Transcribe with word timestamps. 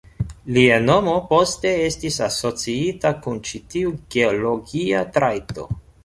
Lia 0.53 0.77
nomo 0.83 1.11
poste 1.33 1.73
estis 1.87 2.15
asociita 2.27 3.11
kun 3.25 3.37
ĉi 3.49 3.61
tiu 3.73 3.91
geologia 4.15 5.03
trajto. 5.19 5.67